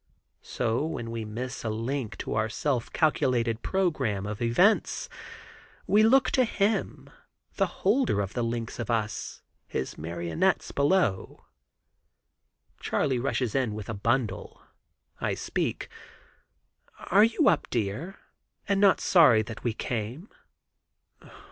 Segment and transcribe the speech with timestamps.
[0.41, 5.09] So when we miss a link in our self calculated program of events,
[5.85, 7.11] we look to Him,
[7.57, 11.45] the holder of the links of us—his marionettes below.
[12.79, 14.63] Charley rushes in with a bundle.
[15.19, 15.87] I speak:
[17.11, 18.17] "Are you up, dear,
[18.67, 20.29] and not sorry that we came?"